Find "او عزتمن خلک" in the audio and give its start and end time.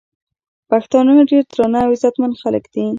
1.85-2.63